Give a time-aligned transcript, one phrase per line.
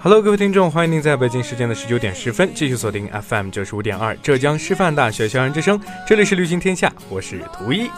[0.00, 7.88] Hello，各位听众，欢迎您在北京时间的十九点十分继续锁定 FM 九十五点二浙江师范大学校园之声，这里是旅行天下，我是图一。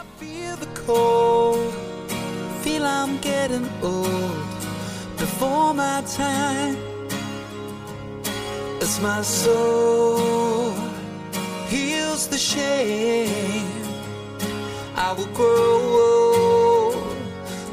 [15.01, 16.93] I will grow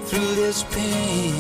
[0.08, 1.34] through this pain.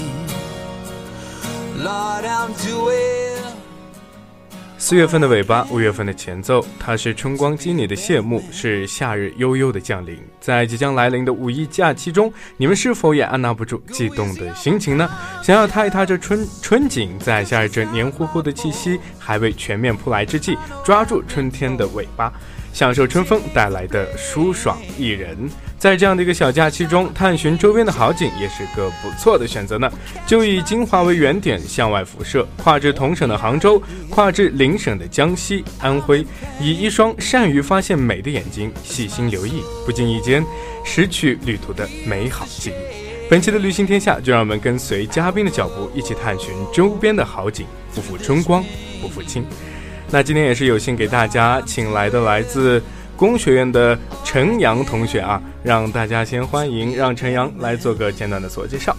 [4.77, 10.19] 四月份的尾巴，五月份的前奏，它是春光旖旎的谢幕，是夏日悠悠的降临。
[10.41, 15.09] 在即将来临的五一假期中，你们是否也按捺不住激动的心情呢？
[15.41, 22.33] 想要踏一踏这春春景，在夏日这黏糊糊的气息还未全面扑来之际，抓住春天的尾巴。
[22.77, 25.35] 享受春风带来的舒爽宜人，
[25.79, 29.91] 在这样的一个小假期中，探寻周边的好景也是个不错的选择呢。
[30.27, 36.23] 就以金华为原点向外辐射，跨至同省的杭州，跨至邻省的江西、安徽，
[36.61, 40.45] 以一双善于发现美的眼睛，细心留意，不经意间
[40.85, 43.27] 拾取旅途的美好记忆。
[43.27, 48.63] 本期的旅行天下，就让我们跟随嘉宾的脚步，一起探寻周边的好景，不负春光，
[49.01, 49.43] 不负卿。
[50.09, 52.81] 那今天也是有幸给大家请来的来自
[53.17, 58.95] 工学院的陈阳同学啊，让大家先欢迎，让陈阳来做个简短的自我介绍。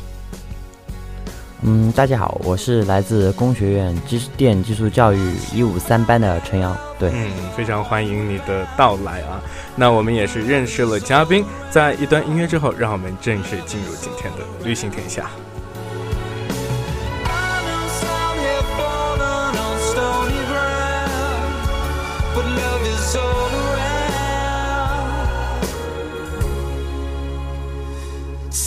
[1.63, 5.19] 嗯，大家好，我是来自工学院机电技术教育
[5.55, 6.77] 一五三班的陈阳。
[6.99, 9.41] 对，嗯，非常欢迎你的到来啊。
[9.75, 15.31] 那我们也是认识了嘉宾，在一段音乐之后，让我们正式进入今天的旅行天下。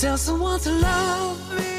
[0.01, 1.70] Tell someone to love me.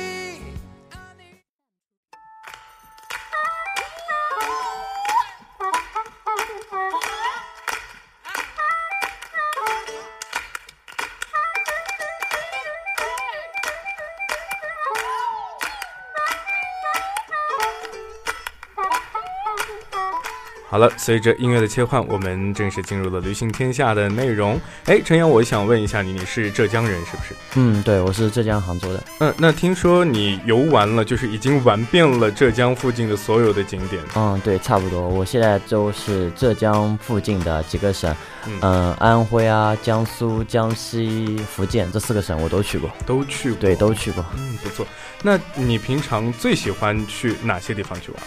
[20.73, 24.59] 好了，随着音乐的切换，我们正式进入了旅行天下的内容。
[24.87, 27.35] 哎，陈阳，我想问一下你，你是浙江人是不是？
[27.57, 29.05] 嗯，对，我是浙江杭州的。
[29.19, 34.03] 嗯，那听说你游玩了，就是已经玩遍了浙江附近的所有的景点。
[34.17, 35.07] 嗯，对，差不多。
[35.07, 38.17] 我现在就是浙江附近的几个省，
[38.63, 43.61] 嗯，安徽啊、江苏、江西、福建这四个省我都去过，都去过。
[43.61, 44.25] 对，都去过。
[44.39, 44.87] 嗯，不错。
[45.23, 48.23] 那你平常最喜欢去哪些地方去玩？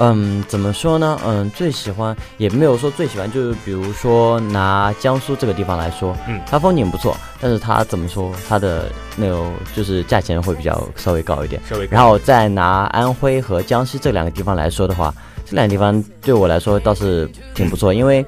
[0.00, 1.18] 嗯，怎么说呢？
[1.26, 11.60] 嗯，最喜欢也没有说最喜欢，就是比如说拿江苏这个地方来说，嗯，它风景不错，但是它怎么说，它的那种就是价钱会比较稍微高一点。
[11.68, 11.88] 稍微。
[11.90, 15.12] 然后再拿安徽和江西这两个地方来说的话，
[15.44, 18.24] 这两个地方对我来说倒是挺不错，因为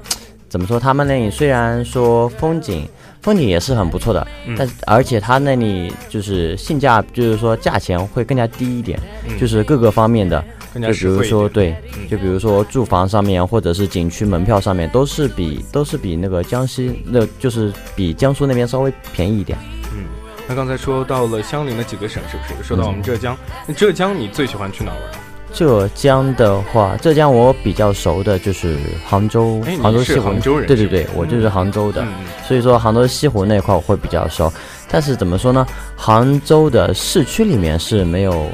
[0.49, 2.85] 怎么说，他们那里虽然说风景
[3.21, 4.27] 风景也是很不错的，
[4.57, 8.99] 但而且它那里就是性价，就是说价钱会更加低一点，
[9.39, 10.43] 就是各个方面的。
[10.73, 11.75] 就比如说，对，
[12.09, 19.57] 就比如说住房上面，或者是景区门票上面，都是比都是比那个江西，那就是比江苏那边稍微便宜一点。
[19.93, 20.05] 嗯，
[20.47, 22.67] 那刚才说到了相邻的几个省，是不是？
[22.67, 23.37] 说到我们浙江，
[23.67, 25.01] 那浙江你最喜欢去哪玩？
[25.53, 30.21] 浙江的话，浙江我比较熟的就是杭州，杭州西湖。
[30.21, 30.65] 杭州人？
[30.67, 32.05] 对对对，我就是杭州的，
[32.47, 34.49] 所以说杭州西湖那块我会比较熟。
[34.89, 35.67] 但是怎么说呢？
[35.97, 38.49] 杭州的市区里面是没有。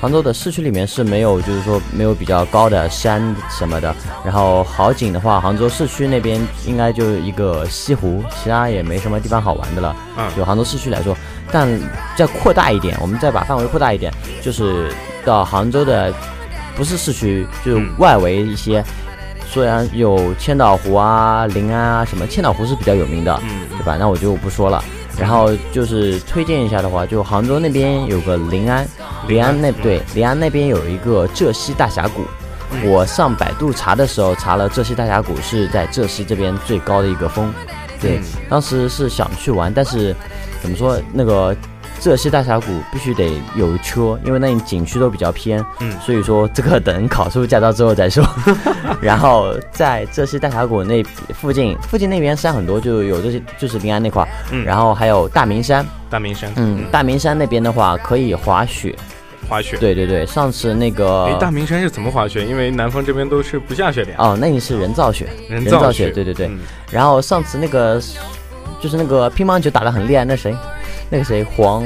[0.00, 3.94] 杭州的市区里面是没有，就是说没有比较高的山什么的。
[4.24, 9.96] 然后好景的话，杭州市区那边应该就一个西湖，其他也没什么地方好玩的了。
[10.16, 11.16] 嗯，就杭州市区来说，
[11.50, 11.68] 但
[12.16, 14.88] 再扩大一点，我们再把范围扩大一点，就是
[15.24, 16.14] 到杭州的
[16.76, 18.84] 不是市区，就是外围一些，
[19.50, 23.96] 虽然有千岛湖啊、临安啊什么，千岛湖是比较有名的，嗯，对吧？
[23.98, 24.82] 那我就不说了。
[25.18, 28.86] 然后就是推荐一下的话，就杭州那边有个临安，
[29.26, 32.22] 临安那对临安那边有一个浙西大峡谷。
[32.84, 37.52] 我上百度查的时候查了浙西大峡谷是在浙西这边最高的一个峰。
[38.00, 40.14] 对，当时是想去玩，但是
[40.62, 41.56] 怎么说那个。
[42.00, 48.24] 浙西大峡谷必须得有车，因为那里景区都比较偏，嗯，所以说这个等考出驾照之后再说。
[49.00, 51.02] 然后在浙西大峡谷那
[51.34, 58.94] 附近，附近那边山很多，就有这些，就是临安那块儿，嗯，然后还有大明山，大明山，嗯，大明山那边的话可以滑雪，
[59.48, 62.44] 滑雪，对对对，上次那个，哎，大明山是怎么滑雪？
[62.44, 64.16] 因为南方这边都是不下雪的呀。
[64.18, 66.50] 哦，那你是人造雪，人造雪，对对对。
[66.90, 68.00] 然后上次那个
[68.80, 70.54] 就是那个乒乓球打得很厉害，那谁？
[71.10, 71.82] 那个谁，黄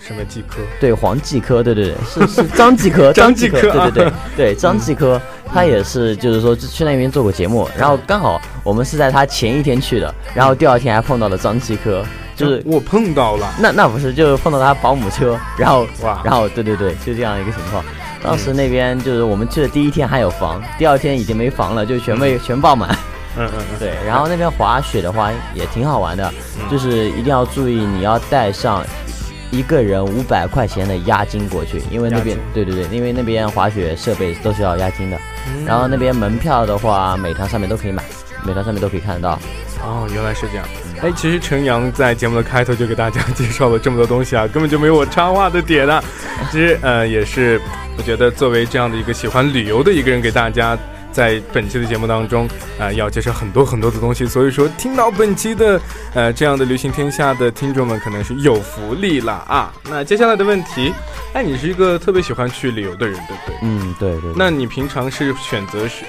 [0.00, 0.56] 什么继科？
[0.80, 1.94] 对，黄继科，对对对，
[2.26, 5.20] 是是张继科， 张继科，对对对对，张继科，
[5.52, 12.04] 他也是，就是说去那边做过节目，然后刚好我们是在他前一天去的，然后第二天还碰到了张继科，
[12.34, 17.84] 就是我碰到了，那那不是，就是碰到他保姆车，然后哇，然后对对对，就这样一个情况。
[18.20, 22.90] 当时那边就是我们去的第一天还有房，第二天已经没房了，就全被全爆满。
[23.38, 26.32] 嗯嗯嗯，对，然后那边滑雪的话也挺好玩的，
[26.70, 28.84] 就是一定要注意，你要带上
[29.50, 35.18] 一个人五百块钱的押金过去，因为那边对对对，因为那边滑雪设备都是要押金的。
[35.64, 38.02] 然后那边门票的话，美团上面都可以买，
[38.44, 39.38] 美团上面都可以看得到。
[39.84, 40.66] 哦，原来是这样。
[41.02, 46.02] 哎，其实陈阳在节目的开头就给大家介绍了这么多东西啊，根本就没有我插话的点啊。
[46.50, 47.60] 其实呃，也是
[47.98, 50.76] 我觉得作为这样的一个喜欢旅游的一个人，给大家。
[51.16, 52.46] 在本期的节目当中，
[52.78, 55.80] 啊，要介绍很多很多的东西，所以说听到本期的，
[56.12, 59.72] 呃，这样的旅行天下的听众们可能是有福利了啊。
[59.84, 60.92] 那接下来的问题，
[61.32, 63.56] 哎，你是一个特别喜欢去旅游的人，对不对？
[63.62, 64.30] 嗯，对对。
[64.36, 66.04] 那你平常是选择是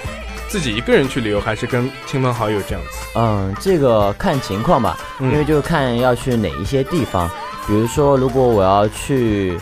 [0.46, 2.98] 自己一个人去旅游，还是跟亲朋好友这样子？
[3.14, 7.26] 嗯，这个看情况吧，因为就看要去哪一些地方。
[7.66, 9.58] 比如说，如果我要去。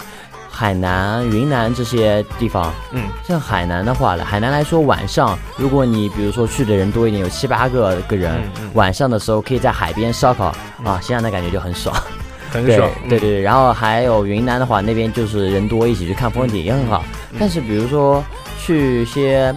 [0.56, 8.42] 海南、云南这些地方，嗯，像海南的话，海南来说，晚上如果你比如说去的人多一点，有七八个个人，
[8.72, 10.46] 晚上的时候可以在海边烧烤
[10.82, 11.94] 啊，现在的感觉就很爽，
[12.50, 13.42] 很爽，对对对。
[13.42, 17.04] 然后还有云南的话，那边就是人多，一起去看风景也很好。
[17.38, 18.24] 但是比如说
[18.58, 19.54] 去一些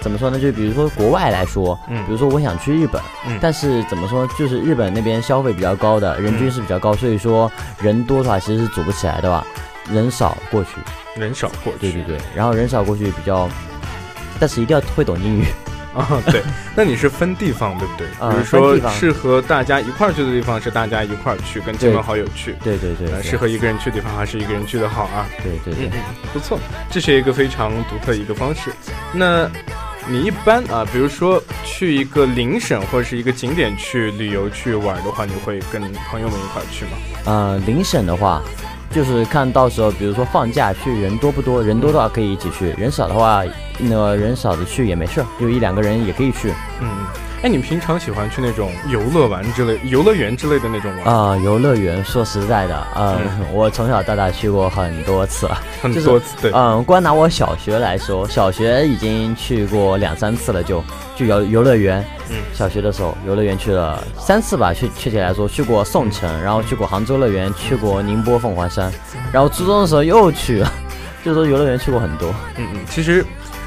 [0.00, 0.38] 怎么说呢？
[0.38, 7.50] 就比如说国外来说，嗯，比如说我想去日本，嗯，但是怎么说，就是日本那边消费比较高的，人均是比较高，所以说
[7.80, 9.44] 人多的话其实是组不起来的吧。
[9.92, 10.70] 人少过去，
[11.20, 13.48] 人少过去，对对对，然后人少过去比较，
[14.40, 15.44] 但是一定要会懂英语
[15.94, 16.20] 啊。
[16.26, 16.42] 对，
[16.74, 18.06] 那你是分地方对不对？
[18.30, 22.54] 比如说适合大家一块儿去的地方是大家一块儿去，跟亲朋好友去。
[22.62, 25.26] 对对对，适合一个人去的地方还是一个人去的好啊。
[25.42, 25.90] 对对对，
[26.32, 26.58] 不错，
[26.90, 28.70] 这是一个非常独特的一个方式。
[29.12, 29.48] 那
[30.08, 35.80] 你一般啊，比如说去一个邻省或者是一个景点去旅游去玩的话，你会跟
[36.10, 36.90] 朋友们一块儿去吗？
[37.24, 38.42] 呃，邻省的话。
[38.90, 43.42] 就是看到时候，比如说放假去人多不多，人多的话可以一起去，人少的话，
[43.78, 46.50] 那人少的去也没事，就一两个人也可以去。
[46.80, 47.06] 嗯嗯。
[47.42, 51.36] 哎，你平常喜欢去那种游乐玩之类、游乐园之类的那种玩啊？
[51.36, 53.18] 游乐园，说实在的，嗯，
[53.52, 55.48] 我从小到大去过很多次，
[55.82, 56.34] 很多次。
[56.40, 60.82] 对，嗯，光拿我小学来说，小学已经去过两三次了，就
[61.14, 62.04] 就游游乐园。
[62.30, 68.90] 嗯，小学的时候游乐园去了三次吧，确确切来说，去过宋城，然后去过杭州乐园，去过宁波凤凰山，
[69.30, 70.72] 然后初中的时候又去了，
[71.22, 72.34] 就是说游乐园去过很多。
[72.56, 73.24] 嗯嗯，其实。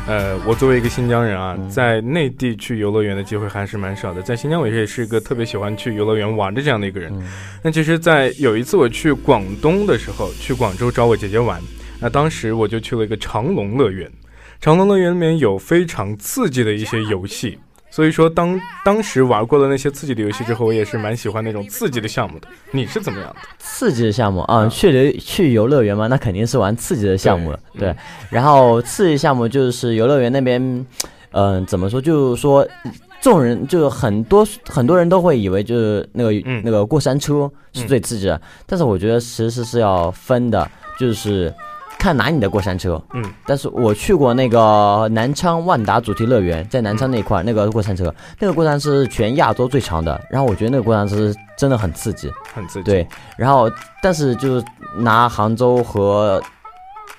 [0.10, 4.24] 呃，我作为一个新疆人啊，在内地去游乐园的机会还是蛮少的。
[4.24, 7.14] 在新疆，我也是一个特别喜欢去游乐园玩的这样的一个人。
[7.62, 11.62] 那其实，在有一次我去广东的时候，去广州找我姐姐玩，
[12.02, 14.12] 那当时我就去了一个长隆乐园。
[14.60, 17.60] 长隆乐园里面有非常刺激的一些游戏。
[17.92, 22.48] 所以说，当当时玩过了那些刺激的游戏之后，我也是蛮喜欢那种刺激的项目的。
[22.72, 23.36] 你是怎么样的？
[23.58, 27.60] 刺激的项目啊，去游去游乐园嘛，那肯定是玩刺激的项目了。
[27.78, 27.96] 对，
[28.30, 30.86] 然后刺激项目就是游乐园那边，
[31.32, 32.00] 嗯，怎么说？
[32.00, 32.66] 就是说，
[33.22, 36.32] 众人就很多很多人都会以为就是那个
[36.64, 40.70] 那个过山车是最刺激的，但是我觉得其实是要分的，
[41.00, 41.54] 就是。
[42.00, 53.70] 看哪里的过山车，嗯，但是我去过那个南昌万达主题乐园，在南昌那块那个过山车，那个过山车是全亚洲最长的，然后我觉得那个过山车真的很刺激，很刺激，对，然后
[54.02, 54.66] 但是就是
[54.96, 56.42] 拿杭州和。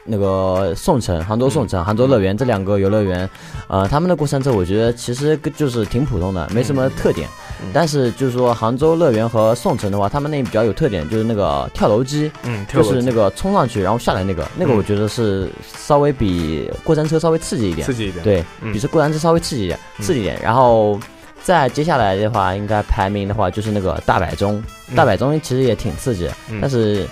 [0.07, 3.29] 那个宋城，杭州宋城，杭州乐园这两个游乐园，
[3.69, 7.29] 呃，他们的过山车我觉得其实就是挺普通的，没什么特点。
[7.73, 20.41] 但是就是说杭州乐园和宋城的话，他们那比较有特点，就是那个跳楼机，嗯，就是那个冲上去然后下来那个，那个我觉得是稍微比过山车稍微刺激一点，刺激一点，对，比这过山车稍微刺激一点，刺激一点。
[20.43, 20.99] 然后
[21.43, 24.63] 再接下来的话，应该排名的话就是那个大摆钟，
[24.97, 26.29] 大摆钟其实也挺刺激，
[26.61, 27.07] 但是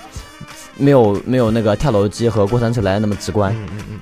[0.75, 3.53] 没有没有那个跳楼机和过山车来的那么直观。
[3.53, 3.99] 嗯嗯嗯。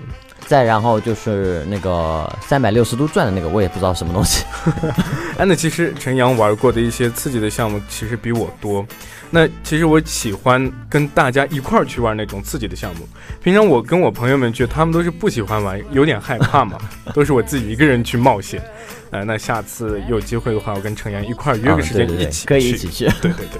[0.47, 4.45] 再然后就是那个三百六十度转的那个，我也不知道什么东西。
[5.37, 8.85] 哎，那其实陈阳玩过的一些刺激的项目其实比我多。
[9.29, 13.05] 那其实我喜欢跟大家一块儿去玩那种刺激的项目。
[13.43, 16.77] 平常我跟我朋友们去，他们都是不喜欢玩，有点害怕嘛，
[17.13, 18.63] 都是我自己一个人去冒险。
[19.11, 23.03] 呃，那下次有机会的话，我跟陈阳一块儿约个时间一起可以一起去。
[23.21, 23.59] 对对对。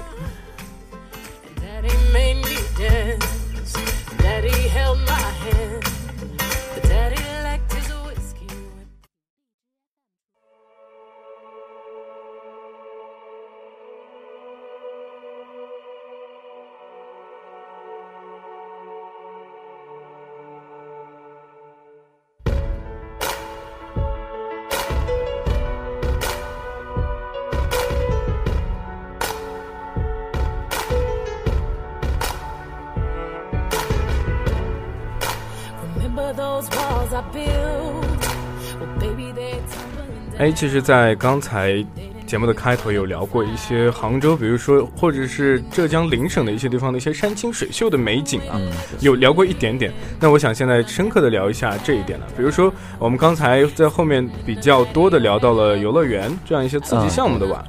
[40.38, 41.84] 哎，其实，在刚才
[42.24, 48.60] 节目的开头有聊过一些杭州，比如说或者是浙江邻省的一些地方的一些山清水秀的美景啊，
[49.00, 49.92] 有聊过一点点。
[50.20, 52.26] 那我想现在深刻的聊一下这一点了。
[52.36, 57.60] 比如说，我们刚才在后面比较多的聊到了游乐园这样一些刺激项目的玩，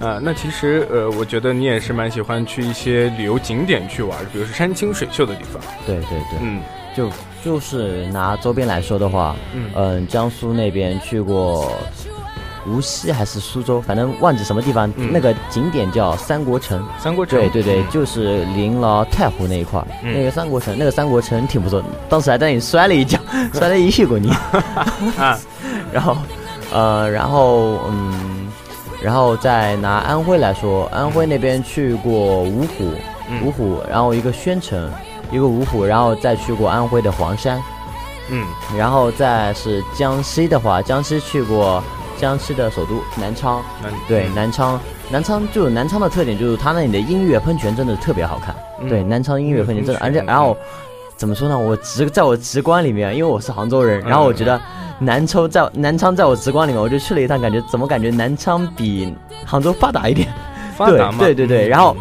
[0.00, 5.62] 啊，那其实呃，我觉得你也是蛮喜欢去一些旅游景点去玩，比如说山清水秀的地方。
[5.86, 6.60] 对对对，嗯，
[6.98, 7.08] 就
[7.44, 9.36] 就是拿周边来说的话，
[9.76, 11.70] 嗯，江苏那边去过。
[12.66, 14.92] 无锡还是苏州，反正忘记什么地方。
[15.10, 16.84] 那个景点叫三国城。
[16.98, 17.38] 三国城。
[17.38, 19.86] 对对对，就是临了太湖那一块儿。
[20.02, 21.82] 那个三国城，那个三国城挺不错。
[22.10, 23.18] 当时还在那里摔了一跤，
[23.54, 24.30] 摔了一屁股泥。
[25.16, 25.38] 啊。
[25.90, 26.16] 然后，
[26.70, 28.48] 呃，然后，嗯，
[29.02, 32.12] 然后再拿安徽来说，安徽那边去过
[32.44, 32.92] 芜湖，
[33.46, 34.90] 芜湖，然后一个宣城，
[35.30, 37.62] 一个芜湖，然后再去过安徽的黄山。
[38.30, 38.46] 嗯。
[38.76, 41.82] 然后再是江西的话，江西去过。
[42.20, 43.62] 江西的首都南昌，
[44.08, 48.52] 对南昌，南昌就南昌的特点就是它那里的音乐喷泉真的特别好看。
[48.88, 50.56] 对南昌音乐喷泉真的，而且然后
[51.16, 51.56] 怎么说呢？
[51.56, 54.60] 我直在我直观里面，因为我是杭州人，然后我觉得
[54.98, 59.14] 南昌在南昌在我直观里面，我就去了一趟，感觉怎么感觉南昌比
[59.46, 60.26] 杭州发达一点？
[60.76, 61.96] 发达嘛对对对，然后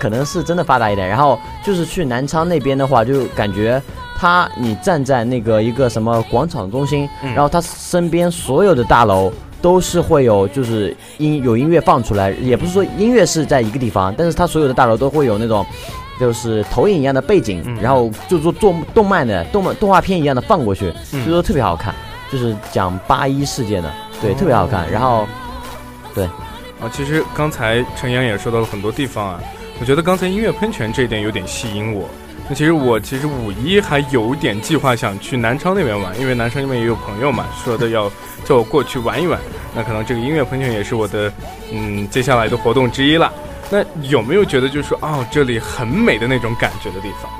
[0.00, 1.06] 可能是真的发达一点。
[1.06, 3.80] 然后就是去南昌那边的话，就感觉。
[4.18, 15.64] 他，你站在那个一个什么广场中心，然后他身边所有的大楼都是会有，就是音有音乐放出来，也不是说音乐是在一个地方，但是他所有的大楼都会有那种，
[16.20, 21.94] 就是投影一样的背景，然后就做做动漫的动漫动画片一样的放过去，所以说特别好看，
[22.30, 23.90] 就是讲八一事件的，
[24.20, 24.84] 对，特别好看。
[24.92, 25.26] 然后，
[26.14, 26.26] 对，
[26.78, 29.40] 啊，其实刚才陈阳也说到了很多地方啊，
[29.80, 32.08] 我觉得刚才音乐喷泉这一点有点吸引我。
[32.48, 38.10] 那其实我其实五一还有点计划想去南昌那边玩，因为南昌那边也有朋友嘛，说的要
[38.44, 39.40] 叫我过去玩一玩。
[39.74, 41.32] 那可能这个音乐喷泉也是我的
[41.72, 43.32] 嗯接下来的活动之一了。
[43.70, 47.30] 那有没有觉得就是说哦这里很美的那种感觉的地方？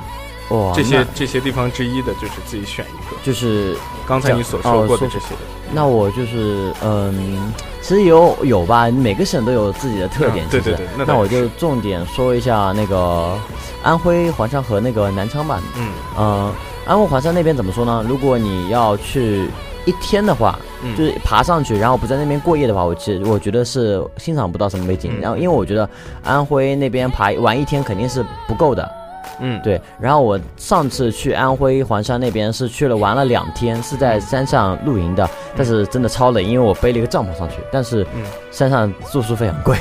[0.51, 5.27] 哇，这些这些地方之一的就是自己选一个，就是刚才你所说过的这些。
[5.73, 10.45] 那我就是嗯，其实有有吧，每个省都有自己的特点。
[10.49, 13.39] 对对对，那我就重点说一下那个
[13.81, 15.61] 安徽黄山和那个南昌吧。
[15.77, 16.53] 嗯嗯，
[16.85, 18.05] 安徽黄山那边怎么说呢？
[18.05, 19.47] 如果你要去
[19.85, 20.59] 一天的话，
[20.97, 25.17] 就是爬上去，然后不在那边过夜的话，我其实我觉得是欣赏不到什么美景。
[25.21, 25.89] 然后因为我觉得
[26.21, 28.91] 安徽那边爬玩一天肯定是不够的。
[29.39, 29.81] 嗯，对。
[29.99, 37.55] 然后我上次去安徽黄山那边是去了玩了两天，是在山上露营的，但是真的超冷，因为我背了一个帐篷上去。
[37.71, 38.05] 但是，
[38.51, 39.77] 山上住宿费很贵，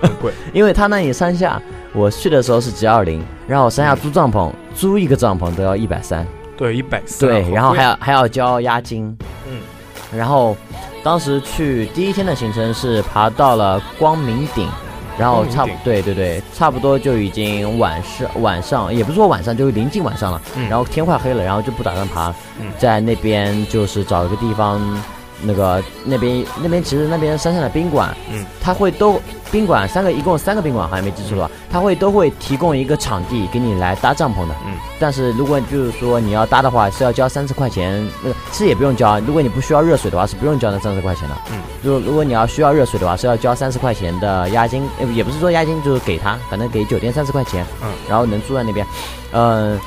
[0.00, 1.60] 很贵， 因为他那里山下，
[1.92, 9.60] 我去的时候是 G 二零，然后山下租帐篷，租一个帐篷都要一百三，对，一百三，对，然后还要还要交押金，嗯，
[10.16, 10.56] 然后
[11.02, 14.68] 当时去第一天的行程是爬到了光明顶。
[15.18, 20.40] 然后差不对对对，差不多就已经晚上晚上，也不是说晚上，就是临近晚上了。
[20.68, 22.34] 然后天快黑了，然后就不打算爬，
[22.78, 24.80] 在那边就是找一个地方。
[25.42, 29.20] 那个那边那边其实那边山上的宾馆，嗯，他会都
[29.50, 48.86] 宾馆三个一共三个宾馆，好像没记错的话，他会都会提供一个场地给你来搭帐篷的，嗯，但是如果就是说你要搭的话是要交三十块钱，那个其实也不用交，如果你不需要热水的话是不用交那三十块钱的，嗯，如如果你要需要热水的话是要交三十块钱的押金，也也不是说押金就是给他，反正给酒店三十块钱，嗯，然后能住在那边，
[49.32, 49.78] 嗯。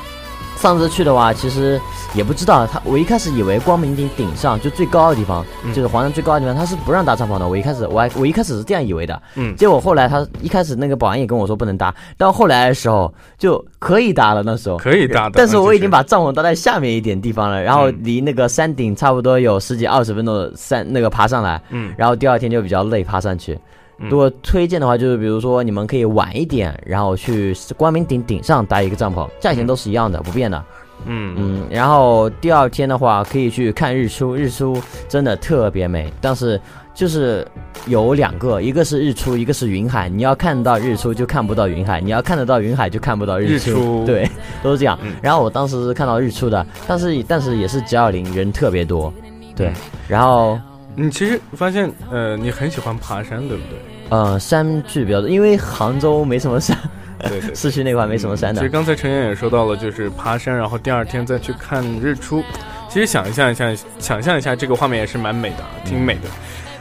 [0.56, 1.80] 上次去的话，其实
[2.14, 2.80] 也不知道他。
[2.84, 5.44] 我一开始以为光明顶顶上就最高的地方，
[5.74, 7.46] 就是黄山最高的地方，他是不让搭帐篷的。
[7.46, 9.22] 我一开始，我还我一开始是这样以为的。
[9.34, 9.54] 嗯。
[9.54, 14.42] 结果后来他一开始那个保安也跟我说不能搭，到后来的时候就可以搭了。
[14.42, 21.60] 那时候可以搭，但是我已经把帐篷搭在下面一点地方了，然后离那个山顶差不多有十几二十分钟的山那个爬上来。
[21.70, 21.92] 嗯。
[21.96, 23.58] 然后第二天就比较累，爬上去。
[23.98, 30.62] 如果推荐的话，就是比如说你们可以晚一点，然后去光明顶顶上搭一个帐篷，价钱都是一样的，不变的。
[31.06, 36.12] 嗯嗯，然后第二天的话可以去看日出，日出真的特别美。
[36.20, 36.60] 但是
[36.94, 37.46] 就是
[37.86, 40.08] 有两个，一个是日出，一个是云海。
[40.08, 44.04] 你要看到日出就看不到云海，你要看得到云海就看不到日出。
[44.06, 44.28] 对，
[44.62, 44.98] 都是这样。
[45.22, 49.12] 然后我当时是看到日出的，但是但是也是 G 二零人特别多。
[49.54, 49.72] 对，
[50.06, 50.58] 然后。
[50.98, 53.78] 你其实发现，呃，你很喜欢爬山，对不对？
[54.08, 56.74] 呃，山去比较多，因为杭州没什么山，
[57.18, 58.60] 对对，市区那块没什么山的。
[58.60, 62.42] 其实刚才陈岩也说到了，就是爬山，然后第二天再去看日出。
[62.88, 66.30] 其实想象一下，想象一下这个画面也是蛮美的，挺美的。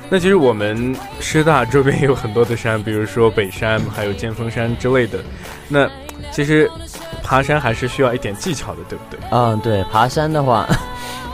[0.10, 5.20] 那其实我们师大周边也有很多的山，比如说北山，还有剑峰山之类的。
[5.68, 5.90] 那
[6.32, 6.72] 其实
[7.22, 9.20] 爬山还是需要一点技巧的，对不对？
[9.32, 10.66] 嗯，对，爬山的话，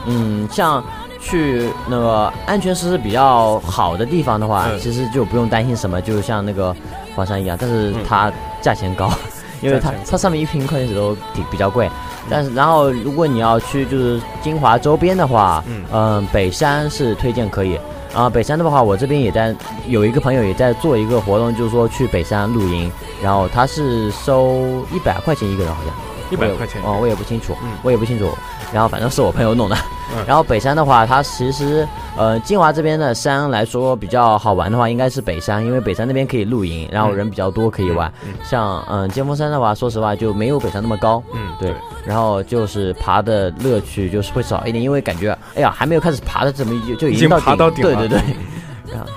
[0.07, 0.83] 嗯，像。
[1.21, 6.75] 去那个安全设施比较好的地方的话，其实就不用担心什么，就像那个
[7.15, 9.09] 黄山一样，但是它价钱高，
[9.61, 11.89] 因为它它上面一瓶矿泉水都比比较贵。
[12.29, 17.79] 但是然后如果你要去就是金华周边的话，嗯，北山是推荐可以。
[18.13, 19.55] 啊，北山的话，我这边也在
[19.87, 22.91] 有一个朋友也在做一个活动，就是说去北山露营，
[23.23, 25.93] 然后他是收一百块钱一个人，好像
[26.31, 28.31] 一百块钱哦，我也不清楚，我也不清楚。
[28.73, 29.77] 然后反正是我朋友弄的。
[30.27, 38.11] 然后北山的话，它其实，呃，金华这边的山来说比较好玩的话，应该是北山，因为北山那边可以露营，然后人比较多，可以玩。
[38.43, 41.21] 像嗯，尖峰山的话，说实话就没有北山那么高。
[41.33, 41.73] 嗯，对。
[42.05, 47.95] 然后就是爬的乐趣就是会少一点，因为感觉，哎呀，还没有开始爬的怎么就就已经爬到顶了。
[47.95, 48.35] 对对对。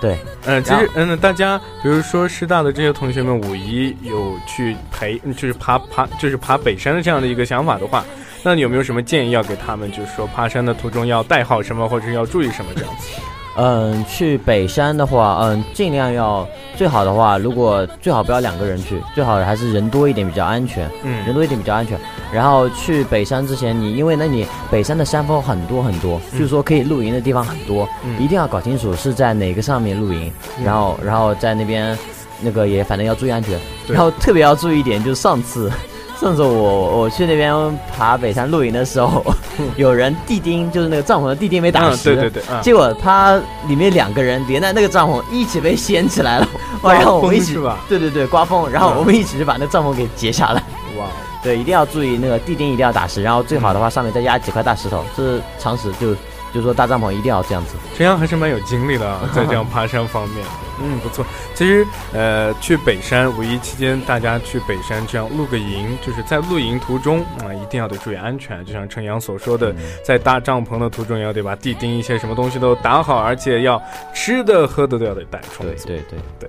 [0.01, 8.05] 对，嗯，其实嗯，大家比如说师大的这些同学们，五一有去陪，就是爬爬，就是爬北山的这样的一个想法的话。
[8.43, 9.91] 那你有没有什么建议要给他们？
[9.91, 13.09] 就是说爬山的途中要带好什么，或者是要注意什么这样子？
[13.57, 20.91] 嗯，去北山的话，嗯，尽量要最好的话，如果最好不要两个人去，最好还是人多一点比较安全。
[21.05, 21.99] 嗯，人多一点比较安全。
[22.33, 27.89] 然后去北山之前，你因为那你北山的山峰很多很多，就是说可以露营的地方很多，
[28.19, 30.33] 一定要搞清楚是在哪个上面露营。
[30.65, 31.97] 然后，然后在那边
[32.41, 33.57] 那个也反正要注意安全。
[33.87, 35.71] 然后特别要注意一点，就是上次。
[36.25, 37.55] 上次我我去那边
[37.95, 39.23] 爬北山露营的时候，
[39.77, 46.49] 有人地钉，就是那个帐篷的地钉没打实，对对对，结果他里面两个人连带那个帐篷一起被掀起来了，
[46.83, 50.63] 然后我们一起，对对对，刮风，然后我们一起就把那帐篷给截下来。
[50.99, 51.09] 哇，
[51.43, 56.17] 对，一定要注意那个地钉一定要打实，然后最好的话上面再压几块大石头，这是常识就。
[56.55, 60.47] 就是说搭帐篷一定要这样子，陈阳还是蛮有精力的，啊， 在这样爬山方面，
[60.81, 61.27] 嗯，不错。
[61.53, 68.65] 其实，呃，去北山五一期间，大家去北山这样露个营，就是在露营途中啊，一定要得注意安全。
[68.65, 73.83] 就像陈阳所说的，在搭帐篷的途中，也要得把地钉一些什么东西都打好，而且要
[74.15, 75.87] 吃的喝的都要得带充足。
[75.87, 76.49] 对对对。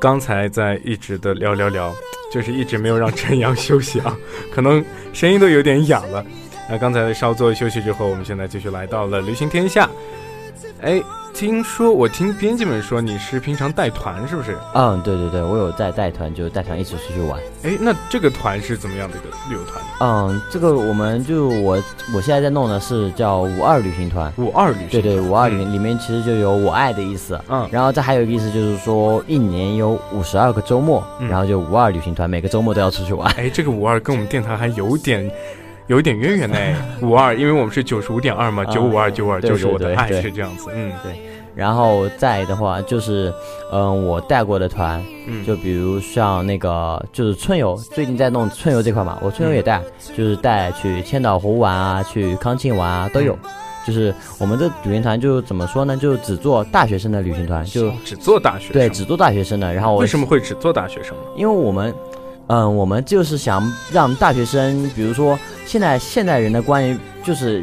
[0.00, 1.94] 刚才在一直的聊聊聊，
[2.32, 4.16] 就是一直没有让陈阳休息啊，
[4.52, 6.24] 可能声音都有点哑了。
[6.70, 9.88] 那刚才稍作休息之后，我们现在继续来到了流行天下。
[10.82, 11.02] 哎。
[11.38, 14.58] 听说我听编辑们说你是平常带团是不是？
[14.74, 17.38] 嗯，对对对，我有在带团，就是带团一起出去玩。
[17.62, 19.80] 哎，那这个团是怎么样的一个旅游团？
[20.00, 21.80] 嗯，这个我们就我
[22.12, 24.32] 我现在在弄的是叫五二旅行团。
[24.36, 27.40] 五二旅行对对，五二旅里面其实就有我爱的意思。
[27.48, 33.32] 嗯，然后这还有一个意思就是说一年有五十二个周末，然后就五二旅行团每个周末都要出去玩。
[33.36, 35.30] 哎，这个五二跟我们电台还有点。
[35.86, 36.58] 有一点渊源呢，
[37.00, 41.18] 五二，因为我们是九十五点二嘛，九五二九二就是我的爱，是这样子，嗯，对。
[41.58, 43.34] 然后再的话就是，
[43.72, 45.04] 嗯，我带过的团，
[45.44, 49.82] 就比如像那个就是春游，最近在弄春游这块嘛，我春游也带，
[50.16, 53.36] 就是带去千岛湖玩啊，去康庆玩啊，都有。
[53.84, 55.96] 就是我们的旅行团就怎么说呢？
[55.96, 59.74] 就只做大学生的旅行团，就只做大学，对，只做大学生的。
[59.74, 61.12] 然后为什么会只做大学生？
[61.36, 61.92] 因为我们。
[62.50, 67.62] 嗯，我们就是想让大学生，比如说现在现代人的关于就是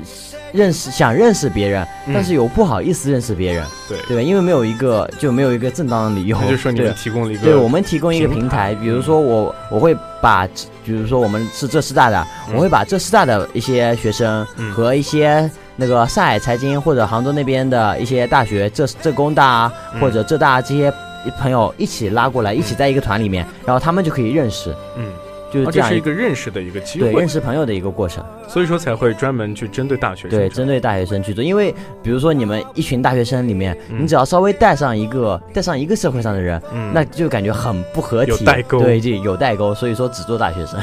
[0.56, 3.98] 认识想认识别人，但是又不好意思认识别人，对。
[4.08, 4.22] 对吧？
[4.22, 6.38] 因为没有一个就没有一个正当的理由。
[6.50, 10.48] 就说你们提供了一个，对我们提供一个平台，比如说我我会把，
[10.84, 20.92] 比如说我们是浙师大的，我会把浙师大的一些学生和一些那个上海财经或者杭州那边的一些大学，浙浙工大或者浙大这些。
[21.40, 25.08] 朋友一起拉过来，一起在一个团里面，然后他们就可以认识，嗯，
[25.56, 40.80] 就是这样一个认识的一个机会，对，认识朋友的一个过程，所以说才会专门去针对大学生，对，针对大学生去做，因为比如说你们一群大学生里面，你只要稍微带上一个带上一个社会上的人，嗯，那就感觉很不合体，有代沟，对，就有代沟，所以说只做大学生，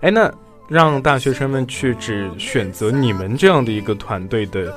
[0.00, 0.32] 哎，那
[0.68, 4.74] 让大学生们去只选择你们这样的一个团队的。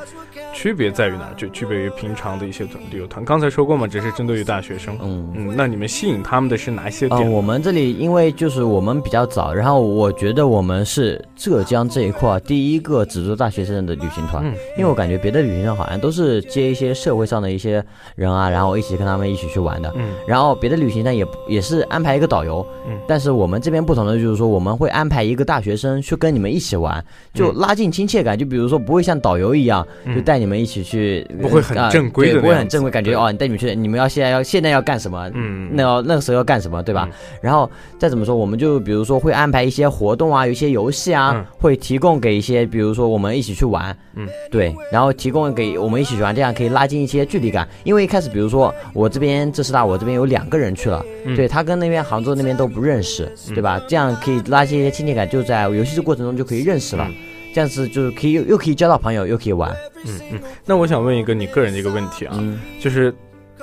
[0.53, 1.29] 区别在于哪？
[1.37, 3.23] 就区别于平常的一些团旅游团。
[3.23, 4.97] 刚才说过嘛，只是针对于大学生。
[5.03, 7.31] 嗯嗯，那你们吸引他们的是哪些点？
[7.31, 14.43] 我们这里因为就是我们比较早，然后我觉得我们是浙江这一块第一个只做大学生的旅行团。
[14.43, 17.83] 嗯，因为我感觉别的旅行团好像都是接一些社会上的一些
[18.15, 19.93] 人啊，然后一起跟他们一起去玩的。
[19.95, 22.65] 嗯，然后别的旅行团也也是安排一个导游。
[22.87, 28.35] 嗯，但是我们这边不同的就是说，我们会安排一个大学生去跟你们一起玩，就拉近亲切感。
[28.35, 30.47] 就比如说不会像导游一样，就带你。
[30.47, 35.29] 们一起去不会很正规的，不会很正规，感觉哦，你带你们去，你们要现在要现在要干什么？
[35.33, 37.09] 嗯，那要那个时候要干什么，对吧？
[37.41, 47.67] 然后再怎么说，我们就比如说会安排一些活动啊，有一些游戏啊，会提供给一些，比如说我们一起去玩，嗯，对，然后提供给我们一起去玩，这样可以拉近一些距离感。
[47.83, 51.03] 因为一开始，比如说我这边浙师大，我这边有两个人去了，
[51.35, 53.81] 对他跟那边杭州那边都不认识，对吧？
[53.85, 57.09] 这样可以拉近一些亲切感，就在游戏的过程中就可以认识了。
[57.53, 59.75] 这样子就是可以又又可以交到朋友，又可以玩。
[60.05, 60.39] 嗯嗯。
[60.65, 62.37] 那我想问一个你个人的一个问题啊，
[62.79, 63.13] 就是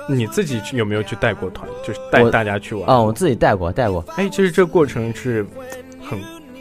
[0.09, 2.83] 你自己有没有去带过团，就是带大家去玩？
[2.89, 4.03] 哦，我自己带过，带过。
[4.17, 5.45] 哎，其实这过程是
[6.01, 6.19] 很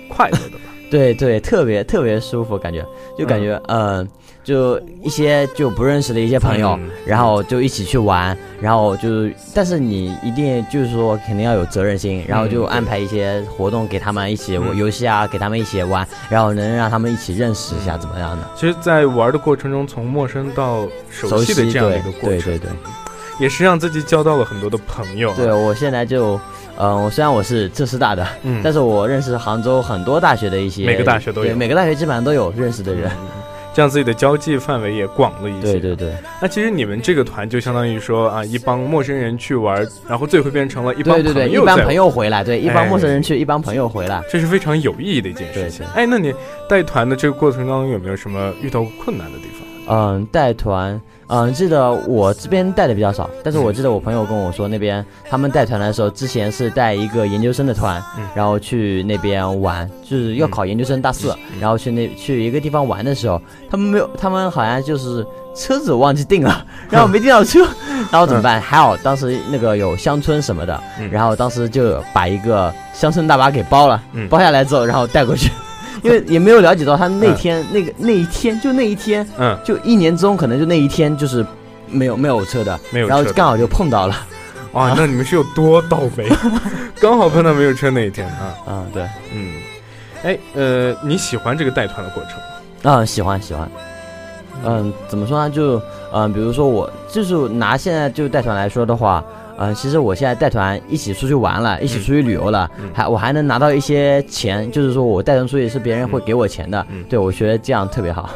[0.09, 0.74] 快乐的吧？
[0.95, 2.85] 对对，特别特别舒服，感觉
[3.19, 4.09] 就感觉嗯。
[4.45, 18.47] 就一些就不认识的一些朋友，然后就一起去玩，然后就是，但是你一定就是说肯定要有责任心，然后就安排一些活动给他们一起游戏啊，给他们一起玩，然后能让他们一起认识一下怎么样的。
[18.55, 22.71] 其实，在玩的过程中，从陌生到熟悉的这样一个过程，对对对，
[23.41, 25.33] 也是让自己交到了很多的朋友。
[25.37, 26.39] 对我现在就，
[26.79, 33.11] 嗯，我虽然我是浙师大的，嗯，但是我认识杭州很多大学的一些，每个大学都有，每个大学基本上都有认识的人。
[33.73, 35.73] 这样自己的交际范围也广了一些。
[35.73, 36.13] 对对对。
[36.41, 45.85] 那其实你们这个团就相当于说啊，一帮陌生人去玩，然后最后变成了一帮对对对，一帮朋友回来，对，一帮陌生人去，一帮朋友回来，这是非常有意义的一件事情。
[45.93, 46.33] 哎，那你
[46.69, 49.67] 带团的这个过程当中有没有什么遇到困难的地方？
[49.89, 51.01] 嗯，带团。
[51.27, 58.01] 嗯，记得我这边带的比较少，但是我记得我朋友跟我说，那边他们带团的时候，之前是带一个研究生的团，
[58.35, 67.67] 然后去那边玩，就是要考研究生大四，然后去那去一个地方玩的时候，他们没有，他们好像就是车子忘记订了， 然后没订到车，
[68.13, 68.61] 然后怎么办？
[68.61, 70.79] 还好当时那个有乡村什么的，
[71.11, 75.51] 然后当时就把一个乡村大巴给包了，包下来之后，然后带过去。
[76.05, 81.45] 因为也没有了解到他那天那个那一天就那一天，嗯，就一年中可能就那一天就是
[81.89, 84.15] 没有没有车的，没有，然后刚好就碰到了，
[84.73, 86.29] 哇，那你们是有多倒霉，
[87.01, 89.55] 刚好碰到没有车那一天啊，啊，对，嗯，
[90.23, 93.01] 哎，呃，你喜欢这个带团的过程吗？
[93.01, 93.67] 啊，喜欢喜欢，
[94.63, 95.49] 嗯，怎么说呢？
[95.49, 95.81] 就
[96.13, 99.25] 嗯，比如说我就是拿现在就带团来说的话。
[99.59, 108.31] 嗯，其实我现在带团一起出去玩了，一起出去旅游了，还我还能拿到一些钱，就是说我带团出去是别人会给我钱的，对我觉得这样特别好，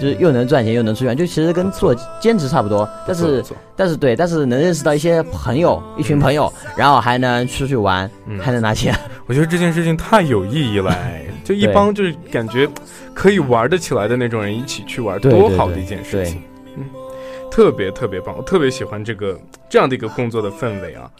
[0.00, 3.44] 就是又能赚钱又能出去玩，就其实跟做兼职差不多，但是
[3.76, 8.94] 但是对，但是能认识到一些朋友，一群朋友， 然后还能出去玩，还能拿钱，
[9.26, 10.96] 我觉得这件事情太有意义了，
[11.44, 12.68] 就一帮就是感觉
[13.14, 16.49] 可以玩得起来的那种人一起去玩，多好的一件事情，嗯。
[17.50, 21.10] 特别特别棒，我特别喜欢这个这样的一个工作的氛围啊。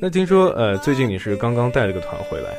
[0.00, 2.50] 那听说呃，最近你是刚刚带了个团回来？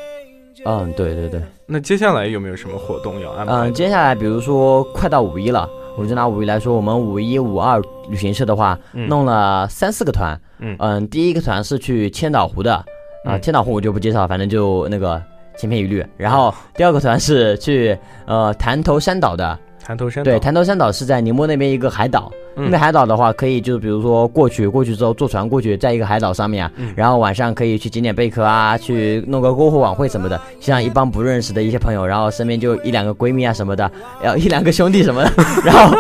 [0.66, 1.42] 嗯，对对对。
[1.68, 3.54] 那接下来有没有什么活动要安排？
[3.54, 10.40] 嗯，接下来比如说快到五一了，我就拿五一来说，我们五一五二旅行社的话，弄了三四个团。
[10.60, 12.84] 嗯嗯，第一个团是去千岛湖的，
[13.26, 15.22] 啊，千岛湖我就不介绍，反正就那个
[15.58, 16.04] 千篇一律。
[16.18, 19.60] 然后第二个团是去呃潭头山岛的。
[19.86, 20.32] 潭头山岛。
[20.32, 22.32] 对，潭头山岛是在宁波那边一个海岛。
[22.58, 33.92] 那边海岛的话，可以就是比如说过去，过去之后坐船过去，在一个海岛上面啊，然后晚上可以去捡点贝壳啊，去弄个篝火晚会什么的，像一帮不认识的一些朋友，然后身边就一两个闺蜜啊什么的，
[34.24, 35.32] 要一两个兄弟什么的，
[35.66, 35.98] 然后，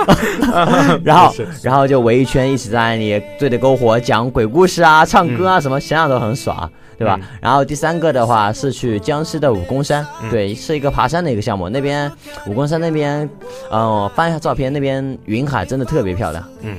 [1.03, 6.71] 然后，然后就围一圈，一起在那里对着篝火讲鬼故事啊，唱歌啊，什么想想都很爽。
[6.97, 7.19] 对吧？
[7.41, 11.67] 然后第三个的话是去江西的武功山，对，是一个爬山的一个项目。
[11.69, 12.11] 那边
[12.47, 13.29] 武功山那边，
[13.71, 16.43] 嗯，翻一下照片，那边云海真的特别漂亮。
[16.61, 16.77] 嗯，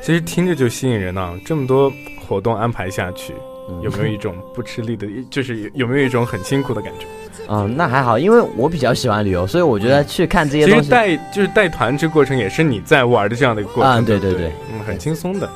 [0.00, 1.34] 其实听着就吸引人啊。
[1.44, 1.92] 这么多
[2.26, 3.34] 活动安排下去，
[3.82, 7.06] 有没有一种不吃力的， 就是有没有一种很辛苦的感觉？
[7.48, 13.94] 嗯，那还好，因为我比较喜欢旅游，所以我觉得去看这些东西，其实带就是带团这过程也是你在玩的这样的一个过程。
[13.94, 15.50] 嗯，对对对，嗯，很轻松的。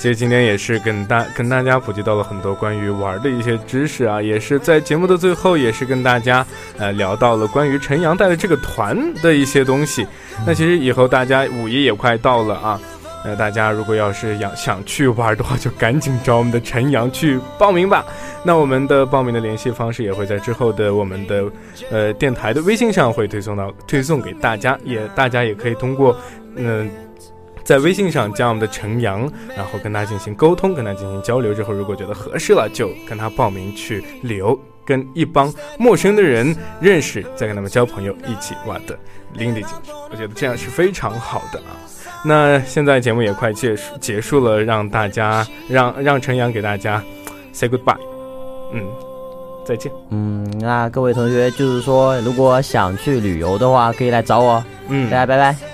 [0.00, 6.44] 其实今天也是跟大跟大家普及到了很多关于玩的一些知识啊，也是在节目的最后，也是跟大家
[6.78, 10.06] 呃聊到了关于陈阳带的这个团的一些东西。
[10.46, 12.80] 那其实以后大家五一也快到了啊，
[13.26, 18.02] 呃，大家如果要是想想去玩的话，就赶紧找我们的陈阳去报名吧。
[18.42, 21.44] 那我们的报名的联系方式也会在之后的我们的
[21.90, 26.16] 呃电台的微信上会推送到推送给大家，也大家也可以通过
[26.56, 26.90] 嗯。
[27.64, 38.98] 在微信上加我们的陈阳，然后跟他进行沟通，跟他进行交流之后，如果觉得合适了，就跟他报名去旅游，跟一帮陌生的人认识，再跟他们交朋友，一起玩的
[39.34, 39.90] 淋漓尽致。
[40.10, 41.76] 我觉得这样是非常好的啊。
[42.24, 47.02] 那现在节目也快结束结束了，让大家让让陈阳给大家
[47.52, 47.96] say goodbye，
[48.72, 48.84] 嗯，
[49.64, 49.90] 再见。
[50.10, 54.62] 嗯，那各位同学就是说，如果想去旅游的话，可以来找我。
[54.88, 55.69] 嗯，大家拜拜。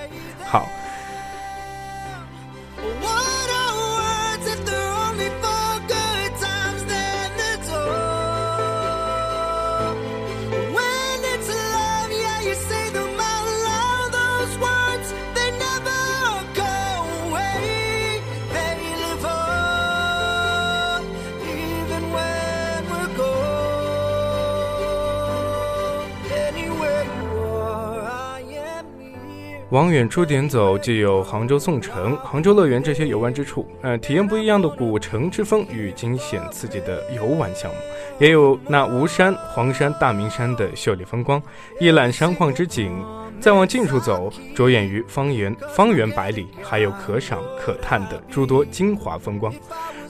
[29.77, 33.69] 往远处点走，就有杭州宋城、杭州乐园这些游玩之处。
[33.83, 37.77] 嗯，体验不一样的古城之风与惊险刺激的游玩项目，
[38.19, 41.43] 也有那吴山、黄山、大明山的秀丽风光，
[41.79, 42.91] 一览山况之景。
[43.39, 49.53] 再往近处走，着眼于方圆方圆百里，还有可赏可叹的诸多精华风光。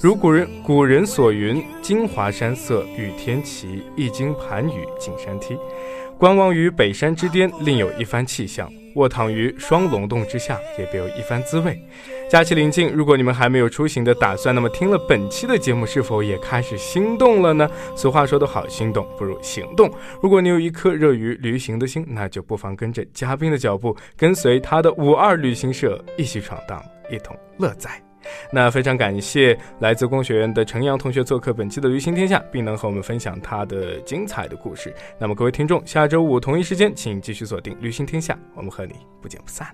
[0.00, 5.58] 如古人古人所云：“金华山色与天齐，一经盘雨进山梯。”
[6.16, 11.80] 观望于北山之巅，另有一番气象；卧躺于双龙洞之下，也别有一番滋味。
[12.28, 17.70] 假期临近，如果你们还没有出行的打算，那么听了本期的节目，是否也开始心动了呢？
[17.94, 19.88] 俗话说得好，心动不如行动。
[20.20, 28.05] 如果你有一颗热于旅行的心，那就不妨跟着嘉宾的脚步，跟随他的五二旅行社一起闯荡，一同乐在。
[28.52, 34.94] 那非常感谢来自工学院的程阳同学做客本期的《旅行天下》，并能和我们分享他的精彩的故事。
[35.18, 39.66] 那么各位听众，下周五同一时间，请继续锁定《旅行天下》，我们和你不见不散。